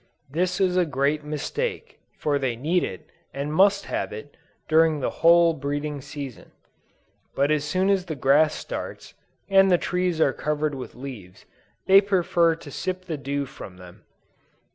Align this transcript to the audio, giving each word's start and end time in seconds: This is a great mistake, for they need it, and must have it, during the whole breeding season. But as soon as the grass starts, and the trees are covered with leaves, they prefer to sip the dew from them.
This 0.31 0.59
is 0.59 0.77
a 0.77 0.85
great 0.87 1.23
mistake, 1.23 1.99
for 2.17 2.39
they 2.39 2.55
need 2.55 2.83
it, 2.83 3.11
and 3.35 3.53
must 3.53 3.85
have 3.85 4.11
it, 4.11 4.35
during 4.67 4.99
the 4.99 5.11
whole 5.21 5.53
breeding 5.53 6.01
season. 6.01 6.51
But 7.35 7.51
as 7.51 7.63
soon 7.65 7.87
as 7.87 8.05
the 8.05 8.15
grass 8.15 8.55
starts, 8.55 9.13
and 9.47 9.69
the 9.69 9.77
trees 9.77 10.19
are 10.19 10.33
covered 10.33 10.73
with 10.73 10.95
leaves, 10.95 11.45
they 11.85 12.01
prefer 12.01 12.55
to 12.55 12.71
sip 12.71 13.05
the 13.05 13.15
dew 13.17 13.45
from 13.45 13.77
them. 13.77 14.03